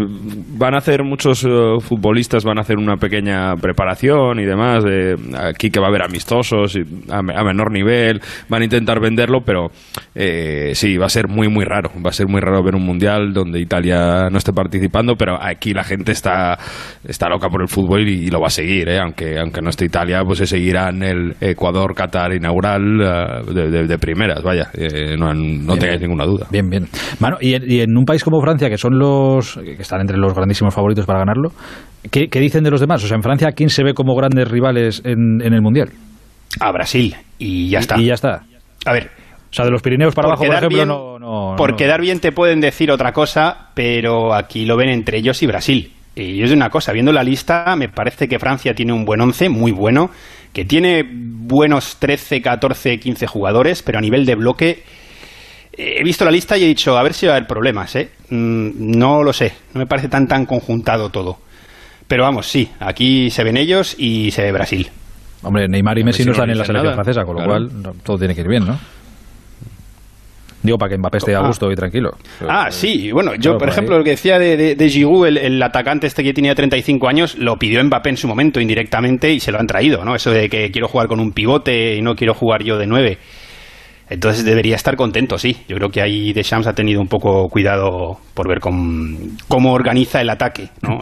van 0.56 0.74
a 0.74 0.78
hacer 0.78 1.02
muchos 1.02 1.44
eh, 1.44 1.48
futbolistas, 1.80 2.44
van 2.44 2.58
a 2.58 2.60
hacer 2.60 2.78
una 2.78 2.96
pequeña 2.96 3.54
preparación 3.56 4.38
y 4.38 4.44
demás. 4.44 4.84
eh, 4.88 5.16
aquí 5.36 5.70
que 5.70 5.80
va 5.80 5.86
a 5.86 5.88
haber 5.88 6.02
amistosos 6.04 6.76
y 6.76 6.80
a, 7.10 7.20
me- 7.22 7.34
a 7.36 7.42
menor 7.42 7.72
nivel, 7.72 8.20
van 8.48 8.62
a 8.62 8.64
intentar 8.64 9.00
venderlo, 9.00 9.40
pero 9.44 9.68
eh, 10.14 10.70
sí, 10.74 10.96
va 10.96 11.06
a 11.06 11.08
ser 11.08 11.26
muy, 11.28 11.48
muy 11.48 11.64
raro. 11.64 11.90
Va 12.04 12.10
a 12.10 12.12
ser 12.12 12.28
muy 12.28 12.40
raro 12.40 12.62
ver 12.62 12.74
un 12.76 12.84
mundial 12.86 13.32
donde 13.32 13.60
Italia 13.60 14.28
no 14.30 14.38
esté 14.38 14.52
participando, 14.52 15.16
pero 15.16 15.36
aquí 15.42 15.72
la 15.74 15.82
gente 15.84 16.12
está, 16.12 16.56
está 17.06 17.28
loca 17.28 17.48
por 17.48 17.60
el 17.60 17.68
fútbol 17.68 18.08
y, 18.08 18.26
y 18.26 18.30
lo 18.30 18.40
va 18.40 18.46
a 18.46 18.50
seguir, 18.50 18.88
eh, 18.88 18.98
aunque, 19.00 19.38
aunque 19.38 19.60
no 19.62 19.70
esté 19.70 19.84
Italia, 19.86 20.22
pues 20.24 20.38
se 20.38 20.46
seguirá 20.46 20.88
en 20.90 21.02
el 21.02 21.34
Ecuador-Qatar 21.40 22.32
inaugural 22.34 22.82
eh, 23.02 23.52
de, 23.52 23.70
de- 23.70 23.86
de 23.86 23.98
primeras, 23.98 24.42
vaya, 24.42 24.70
eh, 24.74 25.16
no, 25.18 25.32
no 25.34 25.34
Bien, 25.34 25.66
tengáis 25.78 25.98
bien. 25.98 26.00
ninguna 26.02 26.24
duda. 26.24 26.46
Bien, 26.50 26.68
bien. 26.68 26.86
Mano, 27.20 27.36
y, 27.40 27.54
en- 27.54 27.70
y 27.70 27.80
en 27.80 27.96
un 27.96 28.04
país 28.04 28.22
como 28.22 28.40
Francia, 28.44 28.68
que 28.68 28.78
son 28.78 28.98
los 28.98 29.54
que 29.56 29.72
están 29.82 30.00
entre 30.00 30.16
los 30.16 30.34
grandísimos 30.34 30.74
favoritos 30.74 31.06
para 31.06 31.18
ganarlo, 31.20 31.50
¿qué, 32.10 32.28
qué 32.28 32.40
dicen 32.40 32.62
de 32.64 32.70
los 32.70 32.80
demás? 32.80 33.02
O 33.04 33.06
sea, 33.08 33.16
en 33.16 33.22
Francia, 33.22 33.52
¿quién 33.52 33.68
se 33.70 33.82
ve 33.82 33.94
como 33.94 34.14
grandes 34.14 34.48
rivales 34.48 35.02
en, 35.04 35.40
en 35.42 35.52
el 35.54 35.62
Mundial? 35.62 35.88
A 36.60 36.70
Brasil. 36.72 37.14
Y 37.38 37.68
ya 37.70 37.80
está. 37.80 37.98
Y 38.00 38.06
ya 38.06 38.14
está. 38.14 38.42
A 38.86 38.92
ver, 38.92 39.10
O 39.50 39.52
sea, 39.54 39.64
de 39.64 39.70
los 39.70 39.82
Pirineos 39.82 40.14
para 40.14 40.26
por 40.28 40.32
abajo, 40.34 40.44
por 40.46 40.54
ejemplo, 40.56 40.76
bien- 40.76 40.88
no, 40.88 41.18
no- 41.18 41.56
por 41.56 41.70
no- 41.72 41.76
quedar 41.76 42.00
bien 42.00 42.20
te 42.20 42.32
pueden 42.32 42.60
decir 42.60 42.90
otra 42.90 43.12
cosa, 43.12 43.70
pero 43.74 44.34
aquí 44.34 44.64
lo 44.66 44.76
ven 44.76 44.88
entre 44.90 45.18
ellos 45.18 45.42
y 45.42 45.46
Brasil. 45.46 45.92
Y 46.16 46.36
yo 46.36 46.44
es 46.44 46.52
una 46.52 46.70
cosa, 46.70 46.92
viendo 46.92 47.12
la 47.12 47.24
lista, 47.24 47.74
me 47.76 47.88
parece 47.88 48.28
que 48.28 48.38
Francia 48.38 48.72
tiene 48.74 48.92
un 48.92 49.04
buen 49.04 49.20
11, 49.20 49.48
muy 49.48 49.72
bueno, 49.72 50.10
que 50.52 50.64
tiene 50.64 51.02
buenos 51.12 51.96
13, 51.98 52.40
14, 52.40 52.98
15 53.00 53.26
jugadores, 53.26 53.82
pero 53.82 53.98
a 53.98 54.00
nivel 54.00 54.24
de 54.24 54.36
bloque 54.36 54.82
he 55.76 56.04
visto 56.04 56.24
la 56.24 56.30
lista 56.30 56.56
y 56.56 56.62
he 56.62 56.66
dicho, 56.68 56.96
a 56.96 57.02
ver 57.02 57.14
si 57.14 57.26
va 57.26 57.32
a 57.32 57.36
haber 57.36 57.48
problemas, 57.48 57.96
¿eh? 57.96 58.10
Mm, 58.30 58.96
no 58.98 59.22
lo 59.22 59.32
sé, 59.32 59.52
no 59.74 59.80
me 59.80 59.86
parece 59.86 60.08
tan 60.08 60.26
tan 60.26 60.46
conjuntado 60.46 61.10
todo. 61.10 61.38
Pero 62.06 62.24
vamos, 62.24 62.46
sí, 62.46 62.68
aquí 62.80 63.30
se 63.30 63.44
ven 63.44 63.56
ellos 63.56 63.94
y 63.98 64.30
se 64.30 64.42
ve 64.42 64.52
Brasil. 64.52 64.88
Hombre, 65.42 65.68
Neymar 65.68 65.98
y 65.98 66.04
Messi 66.04 66.22
no 66.22 66.28
no 66.28 66.32
están 66.32 66.50
en 66.50 66.58
la 66.58 66.64
selección 66.64 66.84
nada, 66.84 66.94
francesa, 67.02 67.24
con 67.24 67.36
lo 67.36 67.44
claro. 67.44 67.50
cual 67.68 67.82
no, 67.82 67.92
todo 68.02 68.18
tiene 68.18 68.34
que 68.34 68.40
ir 68.42 68.48
bien, 68.48 68.66
¿no? 68.66 68.78
Digo, 70.62 70.78
para 70.78 70.88
que 70.90 70.96
Mbappé 70.98 71.18
esté 71.18 71.34
a 71.34 71.40
Ah. 71.40 71.46
gusto 71.46 71.70
y 71.70 71.74
tranquilo. 71.74 72.12
Ah, 72.48 72.70
sí, 72.70 73.12
bueno, 73.12 73.34
yo 73.34 73.40
Claro, 73.52 73.58
por 73.58 73.68
ejemplo 73.68 73.94
ahí. 73.96 73.98
lo 73.98 74.04
que 74.04 74.10
decía 74.10 74.38
de, 74.38 74.56
de, 74.56 74.74
de 74.74 74.88
Giroud, 74.88 75.26
el, 75.26 75.36
el 75.36 75.62
atacante 75.62 76.06
este 76.06 76.22
que 76.24 76.32
tenía 76.32 76.54
35 76.54 77.06
años, 77.06 77.36
lo 77.36 77.56
pidió 77.56 77.84
Mbappé 77.84 78.08
en 78.08 78.16
su 78.16 78.26
momento 78.28 78.60
indirectamente 78.62 79.30
y 79.30 79.40
se 79.40 79.52
lo 79.52 79.58
han 79.60 79.66
traído, 79.66 80.02
¿no? 80.06 80.14
Eso 80.14 80.30
de 80.30 80.48
que 80.48 80.70
quiero 80.70 80.88
jugar 80.88 81.06
con 81.06 81.20
un 81.20 81.32
pivote 81.32 81.96
y 81.96 82.00
no 82.00 82.14
quiero 82.14 82.32
jugar 82.32 82.62
yo 82.64 82.78
de 82.78 82.86
9. 82.86 83.18
Entonces 84.08 84.44
debería 84.44 84.76
estar 84.76 84.96
contento, 84.96 85.38
sí. 85.38 85.56
Yo 85.68 85.76
creo 85.76 85.88
que 85.88 86.02
ahí 86.02 86.32
Deschamps 86.32 86.66
ha 86.66 86.72
tenido 86.74 87.00
un 87.00 87.08
poco 87.08 87.48
cuidado 87.48 88.18
por 88.34 88.48
ver 88.48 88.60
cómo, 88.60 89.18
cómo 89.48 89.72
organiza 89.72 90.20
el 90.20 90.30
ataque, 90.30 90.68
¿no? 90.82 90.98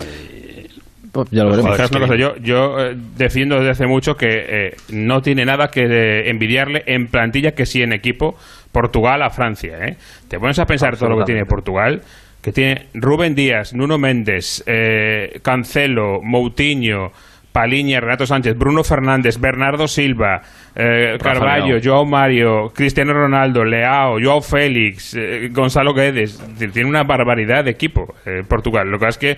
Pues 1.13 1.29
ya 1.31 1.45
lo 1.45 1.51
veremos. 1.51 1.77
cosa, 1.77 2.17
yo, 2.17 2.37
yo 2.37 2.79
eh, 2.79 2.97
defiendo 3.19 3.57
desde 3.57 3.71
hace 3.71 3.87
mucho 3.87 4.15
que 4.15 4.29
eh, 4.29 4.77
no 4.93 5.21
tiene 5.21 5.45
nada 5.45 5.69
que 5.69 5.83
eh, 5.83 6.31
envidiarle 6.31 6.85
en 6.87 7.09
plantilla 7.09 7.51
que 7.51 7.67
sí 7.67 7.83
en 7.83 7.93
equipo 7.93 8.35
Portugal 8.73 9.23
a 9.23 9.29
Francia. 9.29 9.77
¿eh? 9.87 9.97
Te 10.29 10.39
pones 10.39 10.59
a 10.59 10.65
pensar 10.65 10.97
todo 10.97 11.11
lo 11.11 11.19
que 11.19 11.25
tiene 11.25 11.45
Portugal, 11.45 12.01
que 12.41 12.51
tiene 12.51 12.87
Rubén 12.95 13.35
Díaz, 13.35 13.75
Nuno 13.75 13.99
Méndez, 13.99 14.65
eh, 14.67 15.39
Cancelo, 15.43 16.21
Moutinho, 16.23 17.11
Paliña, 17.53 18.01
Renato 18.01 18.27
Sánchez, 18.27 18.57
Bruno 18.57 18.83
Fernández, 18.83 19.39
Bernardo 19.39 19.87
Silva, 19.87 20.41
eh, 20.75 21.19
Carballo, 21.23 21.79
Joao 21.83 22.07
Mario, 22.07 22.71
Cristiano 22.75 23.13
Ronaldo, 23.13 23.65
Leao, 23.65 24.17
Joao 24.23 24.41
Félix, 24.41 25.15
eh, 25.15 25.49
Gonzalo 25.53 25.93
Guedes. 25.93 26.39
Tiene 26.73 26.89
una 26.89 27.03
barbaridad 27.05 27.65
de 27.65 27.71
equipo 27.73 28.15
eh, 28.27 28.43
Portugal. 28.49 28.89
Lo 28.91 28.99
que 28.99 29.07
es 29.07 29.19
que 29.19 29.37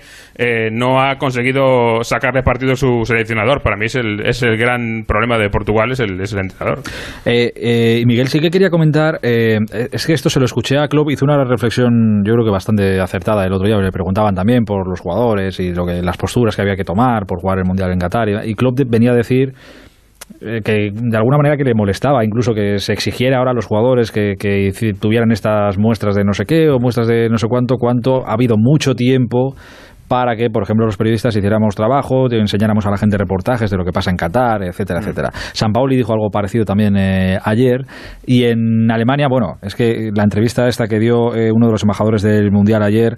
no 0.70 1.00
ha 1.00 1.16
conseguido 1.16 2.02
sacarle 2.02 2.42
partido 2.42 2.76
su 2.76 3.02
seleccionador. 3.04 3.62
Para 3.62 3.76
mí 3.76 3.86
es 3.86 3.96
el, 3.96 4.20
es 4.24 4.42
el 4.42 4.56
gran 4.56 5.04
problema 5.06 5.38
de 5.38 5.48
Portugal, 5.48 5.90
es 5.92 6.00
el, 6.00 6.20
es 6.20 6.32
el 6.32 6.40
entrenador. 6.40 6.82
Miguel 7.24 8.28
sí 8.28 8.40
que 8.40 8.50
quería 8.50 8.70
comentar, 8.70 9.18
es 9.22 10.06
que 10.06 10.12
esto 10.12 10.30
se 10.30 10.38
lo 10.38 10.44
escuché 10.44 10.78
a 10.78 10.88
Klopp, 10.88 11.10
hizo 11.10 11.24
una 11.24 11.42
reflexión 11.44 12.22
yo 12.24 12.32
creo 12.34 12.44
que 12.44 12.50
bastante 12.50 13.00
acertada 13.00 13.44
el 13.44 13.52
otro 13.52 13.66
día, 13.66 13.76
le 13.78 13.90
preguntaban 13.90 14.34
también 14.34 14.64
por 14.64 14.88
los 14.88 15.00
jugadores 15.00 15.58
y 15.60 15.72
lo 15.72 15.84
que 15.86 16.02
las 16.02 16.16
posturas 16.16 16.54
que 16.54 16.62
había 16.62 16.76
que 16.76 16.84
tomar 16.84 17.26
por 17.26 17.40
jugar 17.40 17.58
el 17.58 17.64
Mundial 17.64 17.92
en 17.92 17.98
Qatar. 18.04 18.46
Y 18.46 18.54
Klopp 18.54 18.80
venía 18.86 19.12
a 19.12 19.14
decir 19.14 19.54
eh, 20.40 20.60
que 20.64 20.90
de 20.92 21.16
alguna 21.16 21.36
manera 21.36 21.56
que 21.56 21.64
le 21.64 21.74
molestaba, 21.74 22.24
incluso 22.24 22.54
que 22.54 22.78
se 22.78 22.92
exigiera 22.92 23.38
ahora 23.38 23.50
a 23.50 23.54
los 23.54 23.66
jugadores 23.66 24.10
que, 24.10 24.34
tuvieran 24.98 25.30
estas 25.32 25.78
muestras 25.78 26.14
de 26.14 26.24
no 26.24 26.32
sé 26.32 26.44
qué 26.44 26.70
o 26.70 26.78
muestras 26.78 27.08
de 27.08 27.28
no 27.28 27.38
sé 27.38 27.46
cuánto, 27.46 27.76
cuánto 27.76 28.26
ha 28.26 28.32
habido 28.32 28.56
mucho 28.58 28.94
tiempo 28.94 29.54
para 30.08 30.36
que, 30.36 30.50
por 30.50 30.62
ejemplo, 30.62 30.86
los 30.86 30.96
periodistas 30.96 31.34
hiciéramos 31.36 31.74
trabajo, 31.74 32.30
enseñáramos 32.30 32.86
a 32.86 32.90
la 32.90 32.98
gente 32.98 33.16
reportajes 33.16 33.70
de 33.70 33.76
lo 33.76 33.84
que 33.84 33.92
pasa 33.92 34.10
en 34.10 34.16
Qatar, 34.16 34.62
etcétera, 34.62 35.00
mm. 35.00 35.02
etcétera. 35.02 35.30
San 35.52 35.72
Pauli 35.72 35.96
dijo 35.96 36.12
algo 36.12 36.30
parecido 36.30 36.64
también 36.64 36.96
eh, 36.96 37.38
ayer. 37.42 37.82
Y 38.26 38.44
en 38.44 38.90
Alemania, 38.90 39.28
bueno, 39.28 39.56
es 39.62 39.74
que 39.74 40.10
la 40.14 40.24
entrevista 40.24 40.68
esta 40.68 40.86
que 40.86 40.98
dio 40.98 41.34
eh, 41.34 41.50
uno 41.52 41.66
de 41.66 41.72
los 41.72 41.82
embajadores 41.82 42.22
del 42.22 42.50
Mundial 42.50 42.82
ayer 42.82 43.16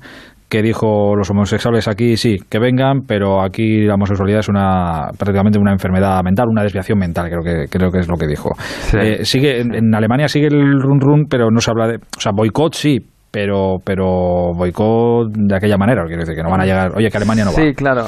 que 0.49 0.62
dijo 0.62 1.17
los 1.17 1.29
homosexuales 1.31 1.88
aquí 1.88 2.17
sí, 2.17 2.37
que 2.49 2.59
vengan, 2.59 3.00
pero 3.07 3.43
aquí 3.43 3.83
la 3.85 3.95
homosexualidad 3.95 4.41
es 4.41 4.49
una 4.49 5.11
prácticamente 5.19 5.59
una 5.59 5.73
enfermedad 5.73 6.23
mental, 6.23 6.47
una 6.49 6.62
desviación 6.62 6.99
mental, 6.99 7.29
creo 7.29 7.43
que 7.43 7.69
creo 7.69 7.91
que 7.91 7.99
es 7.99 8.09
lo 8.09 8.17
que 8.17 8.26
dijo. 8.26 8.50
Eh, 8.95 9.25
sigue 9.25 9.61
en, 9.61 9.95
Alemania 9.95 10.29
sigue 10.29 10.47
el 10.47 10.81
run 10.81 11.00
run, 11.00 11.25
pero 11.29 11.50
no 11.50 11.61
se 11.61 11.71
habla 11.71 11.88
de, 11.88 11.97
o 11.97 12.21
sea, 12.21 12.33
boicot 12.33 12.75
sí, 12.75 12.99
pero 13.31 13.76
pero 13.85 14.53
boicot 14.55 15.33
de 15.33 15.57
aquella 15.57 15.76
manera, 15.76 16.05
quiero 16.07 16.21
decir 16.21 16.37
que 16.37 16.43
no 16.43 16.50
van 16.50 16.61
a 16.61 16.65
llegar, 16.65 16.93
oye, 16.97 17.11
que 17.11 17.17
Alemania 17.17 17.45
no 17.45 17.50
va. 17.50 17.57
Sí, 17.57 17.75
claro. 17.75 18.05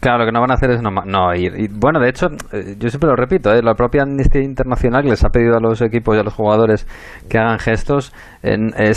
Claro, 0.00 0.18
lo 0.18 0.26
que 0.26 0.32
no 0.32 0.40
van 0.40 0.50
a 0.50 0.54
hacer 0.54 0.70
es 0.70 0.82
no, 0.82 1.34
ir. 1.34 1.54
Y, 1.58 1.68
bueno, 1.68 1.98
de 1.98 2.10
hecho, 2.10 2.28
eh, 2.52 2.76
yo 2.78 2.88
siempre 2.90 3.08
lo 3.08 3.16
repito, 3.16 3.52
¿eh? 3.52 3.62
la 3.62 3.74
propia 3.74 4.02
Amnistía 4.02 4.42
Internacional 4.42 5.04
les 5.04 5.24
ha 5.24 5.30
pedido 5.30 5.56
a 5.56 5.60
los 5.60 5.80
equipos 5.80 6.16
y 6.16 6.20
a 6.20 6.22
los 6.22 6.34
jugadores 6.34 6.86
que 7.28 7.38
hagan 7.38 7.58
gestos, 7.58 8.12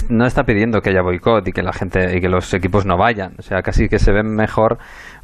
no 0.09 0.25
está 0.25 0.43
pidiendo 0.43 0.81
que 0.81 0.89
haya 0.89 1.01
boicot 1.01 1.47
y 1.47 1.51
que 1.51 1.63
la 1.63 1.73
gente 1.73 2.17
y 2.17 2.21
que 2.21 2.29
los 2.29 2.53
equipos 2.53 2.85
no 2.85 2.97
vayan. 2.97 3.33
O 3.39 3.41
sea, 3.41 3.61
casi 3.61 3.87
que 3.87 3.97
se 3.97 4.11
ven 4.11 4.27
mejor 4.35 4.77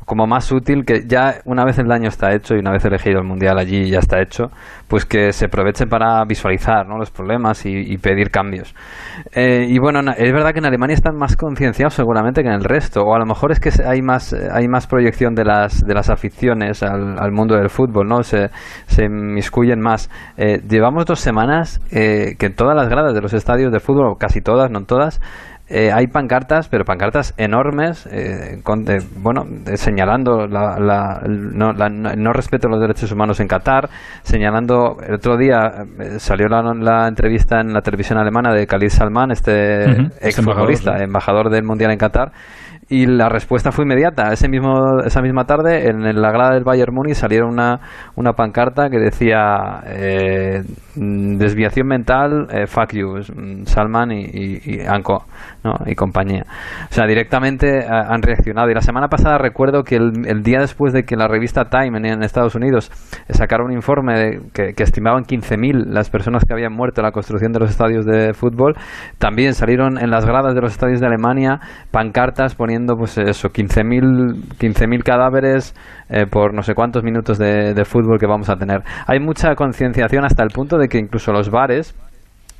como 0.05 0.27
más 0.27 0.51
útil 0.51 0.85
que 0.85 1.05
ya 1.07 1.41
una 1.45 1.65
vez 1.65 1.79
el 1.79 1.87
daño 1.87 2.07
está 2.07 2.33
hecho 2.33 2.55
y 2.55 2.59
una 2.59 2.71
vez 2.71 2.85
elegido 2.85 3.19
el 3.19 3.27
mundial 3.27 3.57
allí 3.57 3.89
ya 3.89 3.99
está 3.99 4.21
hecho, 4.21 4.51
pues 4.87 5.05
que 5.05 5.31
se 5.31 5.45
aproveche 5.45 5.87
para 5.87 6.23
visualizar 6.25 6.87
¿no? 6.87 6.97
los 6.97 7.09
problemas 7.09 7.65
y, 7.65 7.97
pedir 7.97 8.29
cambios. 8.29 8.75
Eh, 9.33 9.65
y 9.67 9.79
bueno, 9.79 9.99
es 10.15 10.31
verdad 10.31 10.51
que 10.53 10.59
en 10.59 10.65
Alemania 10.65 10.93
están 10.93 11.15
más 11.15 11.35
concienciados 11.35 11.95
seguramente 11.95 12.43
que 12.43 12.49
en 12.49 12.53
el 12.53 12.63
resto, 12.63 13.01
o 13.01 13.15
a 13.15 13.19
lo 13.19 13.25
mejor 13.25 13.51
es 13.51 13.59
que 13.59 13.71
hay 13.83 14.01
más, 14.01 14.33
hay 14.33 14.67
más 14.67 14.85
proyección 14.85 15.33
de 15.33 15.43
las, 15.43 15.81
de 15.81 15.93
las 15.93 16.09
aficiones 16.09 16.83
al, 16.83 17.31
mundo 17.31 17.55
del 17.55 17.69
fútbol, 17.69 18.07
¿no? 18.07 18.21
Se, 18.21 18.49
se 18.85 19.05
inmiscuyen 19.05 19.79
más. 19.79 20.09
Eh, 20.37 20.61
llevamos 20.69 21.05
dos 21.05 21.19
semanas 21.19 21.81
eh, 21.91 22.35
que 22.37 22.49
todas 22.49 22.75
las 22.75 22.89
gradas 22.89 23.13
de 23.13 23.21
los 23.21 23.33
estadios 23.33 23.71
de 23.71 23.79
fútbol, 23.79 24.17
casi 24.19 24.41
todas, 24.41 24.69
no 24.69 24.83
todas, 24.85 25.19
eh, 25.67 25.91
hay 25.91 26.05
pancartas, 26.07 26.67
pero 26.67 26.85
pancartas 26.85 27.33
enormes, 27.37 28.07
eh, 28.11 28.61
bueno, 29.17 29.45
señalando 29.73 30.45
la, 30.45 31.21
no, 31.27 31.73
no, 31.73 32.33
respeto 32.33 32.67
a 32.67 32.69
los 32.69 32.79
derechos 32.79 33.11
humanos 33.11 33.39
en 33.39 33.47
Qatar, 33.47 33.89
señalando, 34.21 34.97
el 35.03 35.15
otro 35.15 35.37
día 35.37 35.85
eh, 35.99 36.19
salió 36.19 36.47
la, 36.47 37.07
entrevista 37.07 37.61
en 37.61 37.73
la 37.73 37.81
televisión 37.81 38.19
alemana 38.19 38.53
de 38.53 38.67
Khalid 38.67 38.89
Salman, 38.89 39.31
este 39.31 39.85
ex 40.21 40.35
futbolista, 40.35 41.03
embajador 41.03 41.49
del 41.49 41.63
Mundial 41.63 41.91
en 41.91 41.97
Qatar, 41.97 42.31
y 42.87 43.07
la 43.07 43.29
respuesta 43.29 43.71
fue 43.71 43.83
inmediata. 43.85 44.31
Ese 44.31 44.47
mismo, 44.47 44.99
esa 45.03 45.21
misma 45.21 45.45
tarde, 45.45 45.89
en 45.89 46.03
la 46.21 46.31
grada 46.31 46.53
del 46.53 46.63
Bayern 46.63 46.93
Múnich 46.93 47.15
salieron 47.15 47.49
una, 47.49 47.79
una 48.15 48.33
pancarta 48.33 48.89
que 48.89 48.99
decía 48.99 49.81
eh, 49.87 50.61
desviación 50.95 51.87
mental, 51.87 52.47
eh, 52.51 52.67
fuck 52.67 52.93
you, 52.93 53.23
Salman 53.65 54.11
y, 54.11 54.79
Anko 54.87 55.25
y 55.87 55.95
compañía. 55.95 56.43
O 56.89 56.93
sea, 56.93 57.07
directamente 57.07 57.79
eh, 57.79 57.87
han 57.89 58.21
reaccionado. 58.21 58.69
Y 58.69 58.75
la 58.75 58.81
semana 58.81 59.07
pasada 59.07 59.39
recuerdo 59.39 59.83
que 59.83 59.95
el, 59.95 60.43
día 60.43 60.59
después 60.59 60.93
de 60.93 61.03
que 61.03 61.15
la 61.15 61.27
revista 61.27 61.65
Time 61.65 61.97
en, 61.97 62.21
Estados 62.21 62.53
Unidos 62.53 62.91
sacara 63.29 63.63
un 63.63 63.71
informe 63.71 64.41
que, 64.53 64.73
que, 64.73 64.83
estimaban 64.83 65.23
15.000 65.23 65.85
las 65.87 66.09
personas 66.09 66.43
que 66.45 66.53
habían 66.53 66.73
muerto 66.73 67.01
en 67.01 67.05
la 67.05 67.11
construcción 67.11 67.51
de 67.51 67.59
los 67.59 67.71
estadios 67.71 68.05
de 68.05 68.33
fútbol, 68.33 68.75
también 69.17 69.55
salieron 69.55 69.97
en 69.97 70.11
las 70.11 70.25
gradas 70.25 70.53
de 70.53 70.61
los 70.61 70.71
estadios 70.71 70.99
de 70.99 71.07
Alemania 71.07 71.59
pancartas 71.91 72.53
poniendo 72.55 72.74
pues 72.97 73.17
eso, 73.17 73.49
15.000 73.49 74.57
15 74.57 74.85
cadáveres 75.03 75.73
eh, 76.09 76.25
por 76.29 76.53
no 76.53 76.61
sé 76.61 76.73
cuántos 76.73 77.03
minutos 77.03 77.37
de, 77.37 77.83
fútbol 77.85 78.19
que 78.19 78.27
vamos 78.27 78.49
a 78.49 78.55
tener. 78.55 78.83
Hay 79.07 79.19
mucha 79.19 79.55
concienciación 79.55 80.25
hasta 80.25 80.43
el 80.43 80.49
punto 80.49 80.77
de 80.77 80.87
que 80.87 80.97
incluso 80.97 81.31
los 81.31 81.49
bares 81.49 81.95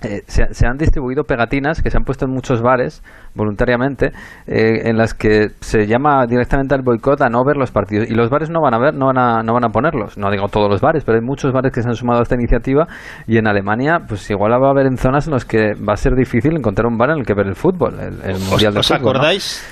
eh, 0.03 0.23
se, 0.27 0.67
han 0.67 0.77
distribuido 0.77 1.23
pegatinas 1.23 1.81
que 1.81 1.89
se 1.89 1.97
han 1.97 2.03
puesto 2.03 2.25
en 2.25 2.31
muchos 2.31 2.61
bares 2.61 3.01
voluntariamente 3.33 4.07
eh, 4.45 4.89
en 4.89 4.97
las 4.97 5.13
que 5.13 5.51
se 5.61 5.87
llama 5.87 6.25
directamente 6.27 6.75
al 6.75 6.81
boicot 6.81 7.21
a 7.21 7.29
no 7.29 7.43
ver 7.45 7.55
los 7.55 7.71
partidos. 7.71 8.09
Y 8.09 8.13
los 8.13 8.29
bares 8.29 8.49
no 8.49 8.61
van 8.61 8.73
a 8.73 8.77
ver 8.77 8.93
no 8.93 9.07
van 9.07 9.17
a, 9.17 9.41
no 9.41 9.53
van 9.53 9.65
a 9.65 9.69
ponerlos. 9.69 10.17
No 10.17 10.29
digo 10.31 10.47
todos 10.47 10.69
los 10.69 10.81
bares 10.81 11.03
pero 11.05 11.17
hay 11.17 11.23
muchos 11.23 11.53
bares 11.53 11.71
que 11.71 11.81
se 11.81 11.87
han 11.87 11.95
sumado 11.95 12.19
a 12.19 12.23
esta 12.23 12.35
iniciativa. 12.35 12.87
Y 13.25 13.37
en 13.37 13.47
Alemania 13.47 13.99
pues 14.07 14.29
igual 14.29 14.51
va 14.51 14.67
a 14.67 14.71
haber 14.71 14.85
en 14.87 14.97
zonas 14.97 15.27
en 15.27 15.33
las 15.33 15.45
que 15.45 15.73
va 15.75 15.93
a 15.93 15.97
ser 15.97 16.13
difícil 16.13 16.55
encontrar 16.57 16.87
un 16.87 16.97
bar 16.97 17.11
en 17.11 17.19
el 17.19 17.25
que 17.25 17.33
ver 17.33 17.47
el 17.47 17.55
fútbol 17.55 17.99
el, 17.99 18.39
mundial 18.49 18.73
de 18.73 18.79
¿Os 18.79 18.91
acordáis 18.91 19.63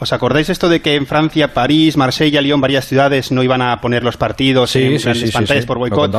¿Os 0.00 0.14
acordáis 0.14 0.48
esto 0.48 0.70
de 0.70 0.80
que 0.80 0.94
en 0.94 1.06
Francia, 1.06 1.48
París, 1.48 1.98
Marsella, 1.98 2.40
Lyon, 2.40 2.60
varias 2.60 2.86
ciudades 2.86 3.30
no 3.32 3.42
iban 3.42 3.60
a 3.60 3.76
poner 3.82 4.02
los 4.02 4.16
partidos 4.16 4.74
en 4.76 4.94
las 4.94 5.30
pantallas 5.30 5.66
por 5.66 5.78
boicot? 5.78 6.14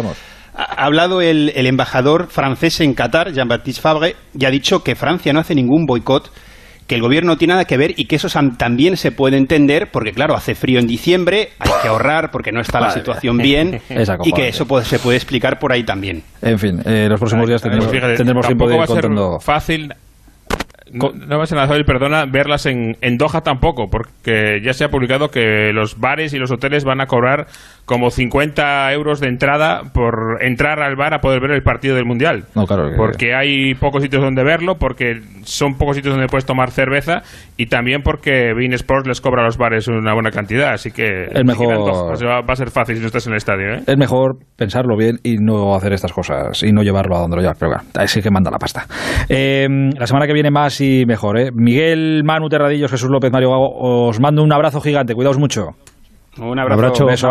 Ha 0.53 0.85
hablado 0.85 1.21
el, 1.21 1.51
embajador 1.55 2.27
francés 2.27 2.79
en 2.81 2.93
Qatar, 2.93 3.33
Jean-Baptiste 3.33 3.81
Fabre, 3.81 4.15
y 4.37 4.45
ha 4.45 4.51
dicho 4.51 4.83
que 4.83 4.95
Francia 4.95 5.33
no 5.33 5.39
hace 5.39 5.55
ningún 5.55 5.87
boicot, 5.87 6.31
que 6.85 6.93
el 6.93 7.01
gobierno 7.01 7.31
no 7.31 7.37
tiene 7.37 7.53
nada 7.53 7.65
que 7.65 7.77
ver 7.77 7.93
y 7.97 8.05
que 8.05 8.17
eso 8.17 8.27
también 8.57 8.97
se 8.97 9.11
puede 9.11 9.37
entender 9.37 9.89
porque, 9.91 10.11
claro, 10.11 10.35
hace 10.35 10.53
frío 10.53 10.77
en 10.77 10.85
diciembre, 10.85 11.49
hay 11.57 11.71
que 11.81 11.87
ahorrar 11.87 12.29
porque 12.31 12.51
no 12.51 12.61
está 12.61 12.81
la 12.81 12.91
situación 12.91 13.37
bien 13.37 13.81
y 14.25 14.31
que 14.31 14.49
eso 14.49 14.67
se 14.83 14.99
puede 14.99 15.17
explicar 15.17 15.57
por 15.57 15.71
ahí 15.71 15.83
también. 15.83 16.21
En 16.43 16.59
fin, 16.59 16.81
eh, 16.85 17.07
los 17.09 17.19
próximos 17.19 17.47
días 17.47 17.61
tendremos, 17.61 18.45
tiempo 18.45 18.67
de 18.67 18.77
ir 18.77 18.85
contando. 18.85 19.39
fácil 19.39 19.91
no, 20.93 21.37
va 21.37 21.43
a 21.43 21.47
fácil, 21.67 21.85
perdona, 21.85 22.25
verlas 22.25 22.65
en, 22.65 22.97
en 23.01 23.17
Doha 23.17 23.41
tampoco, 23.41 23.89
porque 23.89 24.59
ya 24.63 24.73
se 24.73 24.83
ha 24.83 24.89
publicado 24.89 25.29
que 25.29 25.71
los 25.73 25.99
bares 25.99 26.33
y 26.33 26.37
los 26.37 26.51
hoteles 26.51 26.83
van 26.83 27.01
a 27.01 27.07
cobrar 27.07 27.47
como 27.91 28.09
50 28.09 28.93
euros 28.93 29.19
de 29.19 29.27
entrada 29.27 29.81
por 29.93 30.37
entrar 30.41 30.81
al 30.81 30.95
bar 30.95 31.13
a 31.13 31.19
poder 31.19 31.41
ver 31.41 31.51
el 31.51 31.61
partido 31.61 31.93
del 31.93 32.05
Mundial. 32.05 32.45
No, 32.55 32.65
claro. 32.65 32.89
Porque 32.95 33.35
hay 33.35 33.73
pocos 33.75 34.01
sitios 34.01 34.23
donde 34.23 34.45
verlo, 34.45 34.75
porque 34.79 35.19
son 35.43 35.73
pocos 35.73 35.97
sitios 35.97 36.13
donde 36.13 36.27
puedes 36.27 36.45
tomar 36.45 36.71
cerveza 36.71 37.21
y 37.57 37.65
también 37.65 38.01
porque 38.01 38.53
Bean 38.55 38.71
Sports 38.71 39.09
les 39.09 39.19
cobra 39.19 39.41
a 39.41 39.45
los 39.45 39.57
bares 39.57 39.89
una 39.89 40.13
buena 40.13 40.31
cantidad. 40.31 40.71
Así 40.71 40.91
que 40.91 41.27
mejor... 41.43 41.67
va, 41.67 42.39
a 42.47 42.55
ser 42.55 42.69
fácil 42.69 42.95
si 42.95 43.01
no 43.01 43.07
estás 43.07 43.27
en 43.27 43.33
el 43.33 43.37
estadio. 43.37 43.73
¿eh? 43.73 43.83
Es 43.85 43.97
mejor 43.97 44.37
pensarlo 44.55 44.95
bien 44.95 45.17
y 45.21 45.35
no 45.35 45.75
hacer 45.75 45.91
estas 45.91 46.13
cosas 46.13 46.63
y 46.63 46.71
no 46.71 46.83
llevarlo 46.83 47.17
a 47.17 47.19
donde 47.19 47.35
lo 47.35 47.41
llevas. 47.41 47.57
Pero 47.59 47.71
bueno, 47.71 47.83
ahí 47.99 48.07
sí 48.07 48.21
que 48.21 48.31
manda 48.31 48.49
la 48.49 48.57
pasta. 48.57 48.85
Eh, 49.27 49.67
la 49.97 50.07
semana 50.07 50.27
que 50.27 50.33
viene 50.33 50.49
más 50.49 50.79
y 50.79 51.05
mejor. 51.05 51.37
¿eh? 51.37 51.49
Miguel, 51.53 52.23
Manu 52.23 52.47
Terradillos, 52.47 52.89
Jesús 52.89 53.09
López, 53.11 53.33
Mario 53.33 53.49
Gago, 53.49 54.07
os 54.07 54.21
mando 54.21 54.43
un 54.43 54.53
abrazo 54.53 54.79
gigante. 54.79 55.13
Cuidaos 55.13 55.37
mucho. 55.37 55.71
Un 56.39 56.57
abrazo. 56.59 56.79
Un 56.79 56.85
abrazo. 56.85 57.27